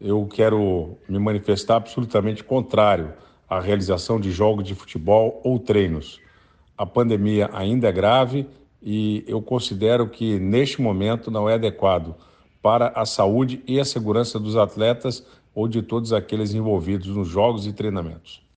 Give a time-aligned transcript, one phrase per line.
[0.00, 3.14] Eu quero me manifestar absolutamente contrário
[3.50, 6.20] à realização de jogos de futebol ou treinos.
[6.76, 8.46] A pandemia ainda é grave
[8.80, 12.14] e eu considero que neste momento não é adequado
[12.62, 17.66] para a saúde e a segurança dos atletas ou de todos aqueles envolvidos nos jogos
[17.66, 18.40] e treinamentos.